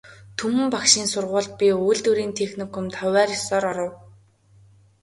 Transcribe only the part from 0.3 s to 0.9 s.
Түмэн